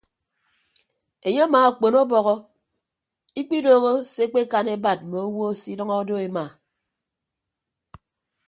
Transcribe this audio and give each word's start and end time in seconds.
Enye 1.27 1.41
amaakpon 1.45 1.93
ọbọhọ 2.03 2.33
ikpidooho 3.39 3.91
se 4.11 4.21
ekpekan 4.27 4.67
ebat 4.75 4.99
mme 5.03 5.17
owo 5.27 5.45
se 5.59 5.67
ikidʌñọ 5.71 5.97
do 6.07 6.15
ema. 6.25 6.45